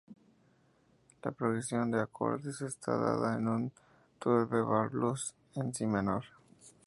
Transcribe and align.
La 1.21 1.29
progresión 1.29 1.91
de 1.91 2.01
acordes 2.01 2.61
está 2.61 2.97
dada 2.97 3.35
en 3.37 3.47
un 3.47 3.71
"twelve 4.17 4.63
bar 4.63 4.89
blues", 4.89 5.35
en 5.53 5.75
Si 5.75 5.85
menor. 5.85 6.23